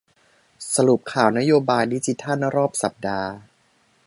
[0.75, 3.31] สรุปข่าวนโยบายดิจิทัลรอบสัปดาห์